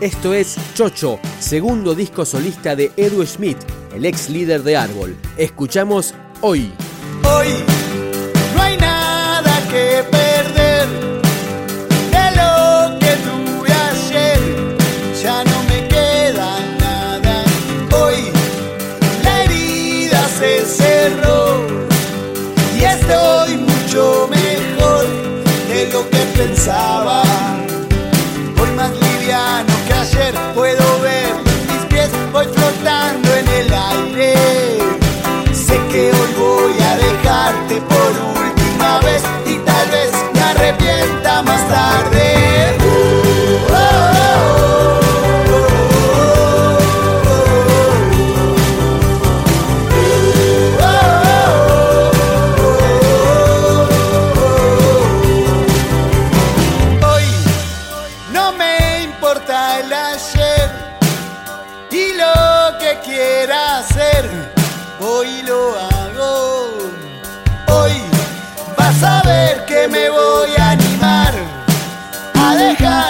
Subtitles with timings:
[0.00, 3.58] Esto es Chocho, segundo disco solista de Edu Schmidt,
[3.92, 5.16] el ex líder de Árbol.
[5.36, 6.72] Escuchamos Hoy.
[7.24, 7.48] Hoy
[8.54, 10.86] no hay nada que perder
[12.12, 14.76] de lo que tuve ayer.
[15.20, 17.44] Ya no me queda nada.
[18.00, 18.30] Hoy
[19.24, 21.66] la herida se cerró
[22.78, 25.06] y estoy mucho mejor
[25.68, 27.57] de lo que pensaba.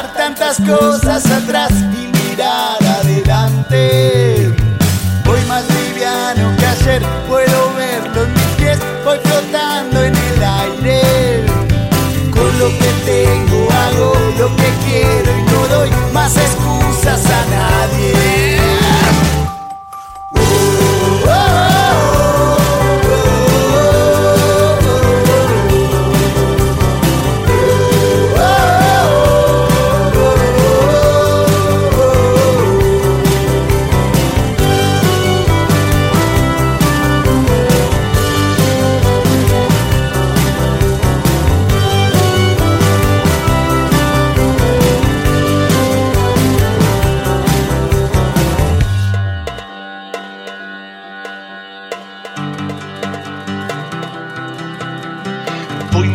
[0.06, 4.54] Tantas cosas atrás y mirar adelante.
[5.24, 7.47] Voy más liviano que ayer, puedo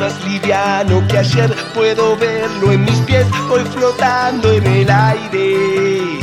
[0.04, 6.20] más liviano que ayer, puedo verlo en mis pies, voy flotando en el aire.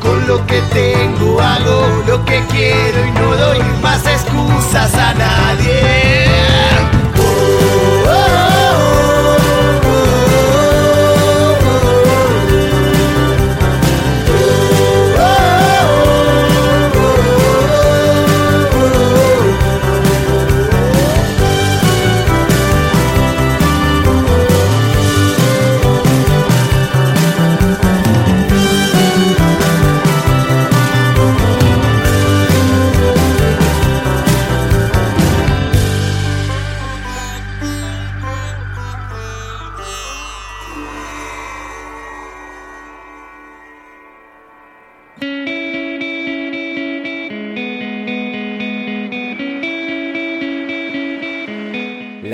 [0.00, 6.99] Con lo que tengo hago lo que quiero y no doy más excusas a nadie.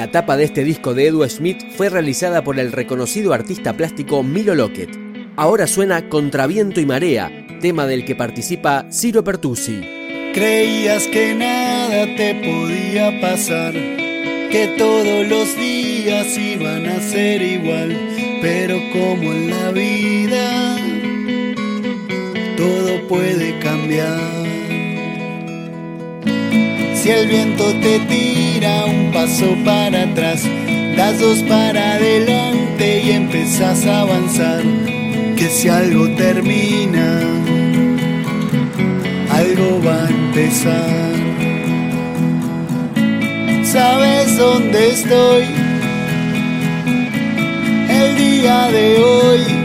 [0.07, 4.23] La tapa de este disco de Edu Schmidt fue realizada por el reconocido artista plástico
[4.23, 4.97] Milo Lockett.
[5.35, 7.29] Ahora suena Contra viento y marea,
[7.61, 9.81] tema del que participa Ciro Pertusi.
[10.33, 17.99] Creías que nada te podía pasar, que todos los días iban a ser igual,
[18.41, 20.77] pero como en la vida
[22.57, 24.46] todo puede cambiar.
[27.07, 30.43] Si el viento te tira un paso para atrás,
[30.97, 34.65] das dos para adelante y empezás a avanzar.
[35.37, 37.21] Que si algo termina,
[39.31, 41.13] algo va a empezar.
[43.63, 45.45] ¿Sabes dónde estoy?
[47.89, 49.56] El día de hoy.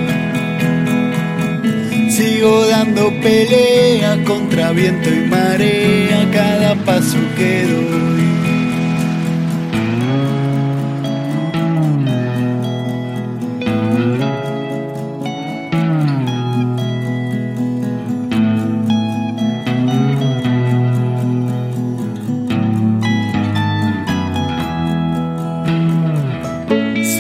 [2.94, 8.22] Dando pelea contra viento y marea cada paso que doy.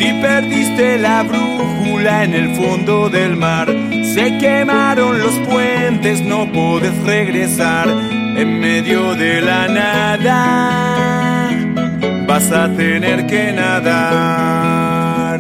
[0.02, 3.71] y perdiste la brújula en el fondo del mar.
[4.14, 11.50] Se quemaron los puentes, no puedes regresar en medio de la nada.
[12.28, 15.40] Vas a tener que nadar.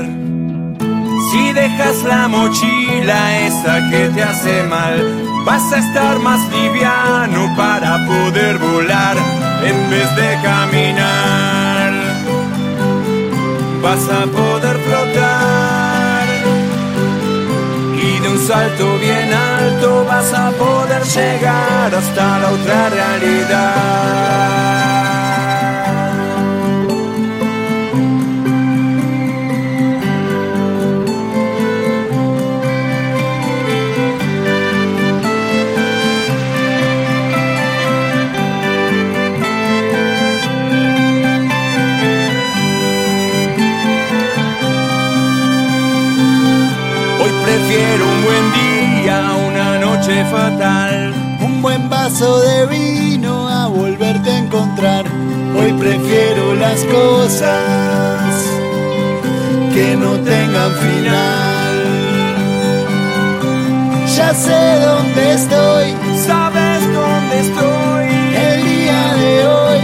[1.29, 7.97] Si dejas la mochila esa que te hace mal, vas a estar más liviano para
[8.07, 9.17] poder volar
[9.65, 11.91] en vez de caminar.
[13.81, 15.40] Vas a poder flotar
[18.31, 24.21] un salto bien alto vas a poder llegar hasta la otra realidad.
[56.81, 58.33] Las cosas
[59.73, 61.75] que no tengan final.
[64.15, 65.95] Ya sé dónde estoy,
[66.25, 68.05] sabes dónde estoy.
[68.35, 69.79] El día de hoy,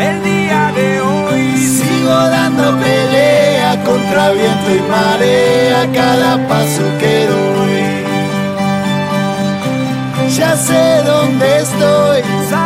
[0.00, 1.56] el día de hoy.
[1.56, 8.04] Sigo dando pelea contra viento y marea cada paso que doy.
[10.36, 12.63] Ya sé dónde estoy, sabes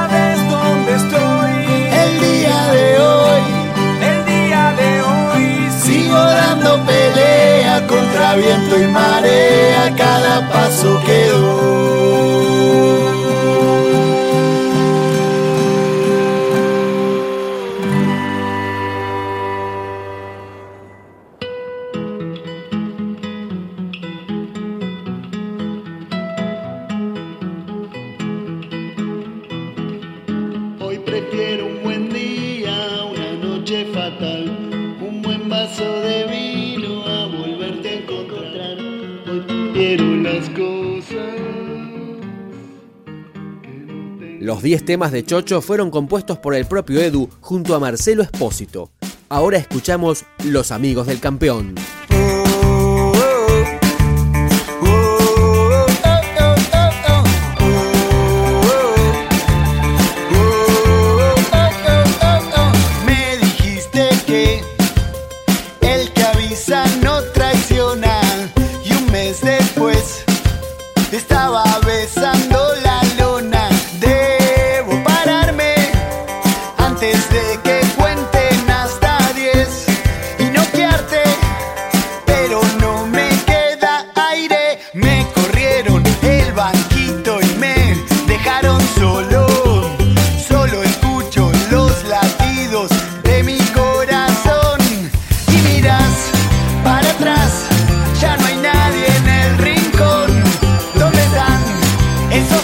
[8.38, 11.78] viento y marea cada paso que doy.
[31.04, 34.42] Prefiero un buen día una noche fatal.
[35.00, 36.77] Un buen vaso de vino
[44.48, 48.90] Los 10 temas de Chocho fueron compuestos por el propio Edu junto a Marcelo Espósito.
[49.28, 51.74] Ahora escuchamos Los Amigos del Campeón.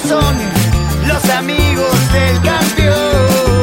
[0.08, 0.36] Son
[1.06, 3.53] los amigos del campeón.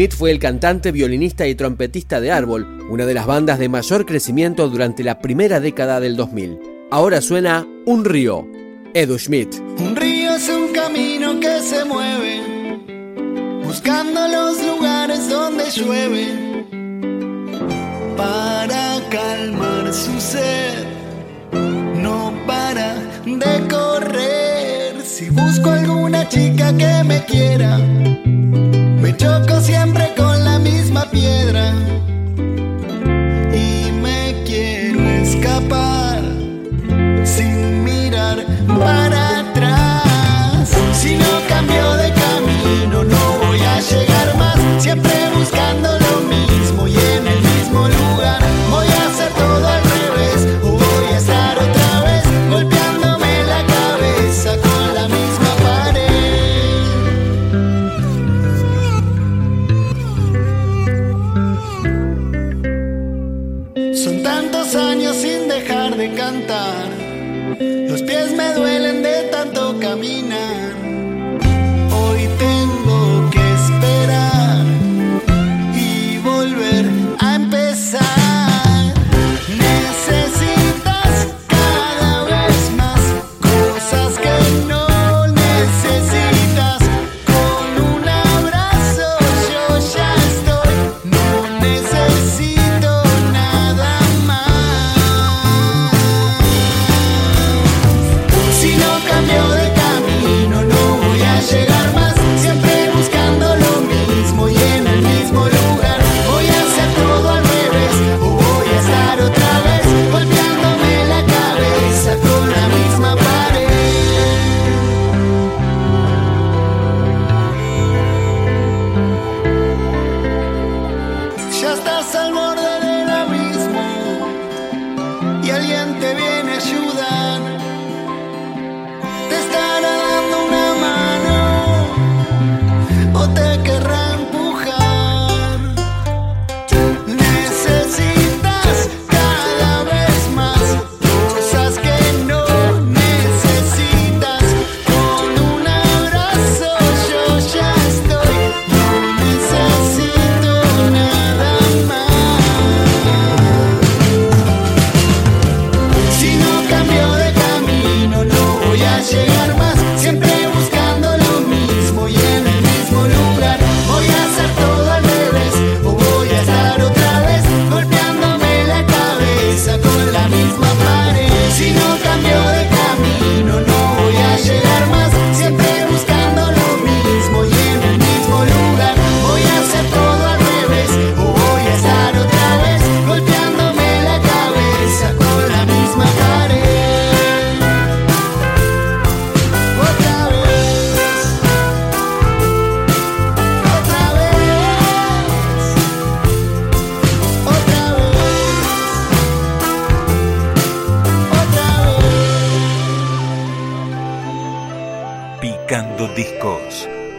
[0.00, 4.06] Smith fue el cantante, violinista y trompetista de Árbol, una de las bandas de mayor
[4.06, 6.58] crecimiento durante la primera década del 2000.
[6.90, 8.48] Ahora suena Un río,
[8.94, 9.56] Edu Schmidt.
[9.78, 12.40] Un río es un camino que se mueve,
[13.62, 16.64] buscando los lugares donde llueve,
[18.16, 20.86] para calmar su sed,
[21.96, 22.94] no para
[23.26, 25.02] de correr.
[25.04, 27.78] Si busco alguna chica que me quiera,
[29.60, 31.72] siempre con la misma piedra.